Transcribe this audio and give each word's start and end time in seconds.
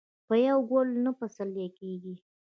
په 0.27 0.35
یو 0.47 0.59
ګل 0.69 0.89
نه 1.05 1.11
پسرلې 1.17 1.67
کیږي. 1.79 2.15